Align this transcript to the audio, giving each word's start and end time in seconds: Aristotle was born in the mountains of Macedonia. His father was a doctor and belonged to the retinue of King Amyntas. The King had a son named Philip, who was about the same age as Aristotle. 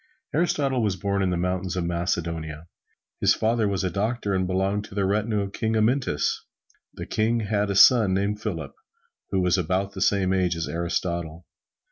Aristotle 0.33 0.81
was 0.81 0.95
born 0.95 1.21
in 1.21 1.29
the 1.29 1.37
mountains 1.37 1.75
of 1.75 1.83
Macedonia. 1.85 2.65
His 3.19 3.35
father 3.35 3.67
was 3.67 3.83
a 3.83 3.91
doctor 3.91 4.33
and 4.33 4.47
belonged 4.47 4.83
to 4.85 4.95
the 4.95 5.05
retinue 5.05 5.41
of 5.41 5.53
King 5.53 5.75
Amyntas. 5.75 6.39
The 6.95 7.05
King 7.05 7.41
had 7.41 7.69
a 7.69 7.75
son 7.75 8.15
named 8.15 8.41
Philip, 8.41 8.73
who 9.29 9.41
was 9.41 9.59
about 9.59 9.91
the 9.93 10.01
same 10.01 10.33
age 10.33 10.55
as 10.55 10.67
Aristotle. 10.67 11.45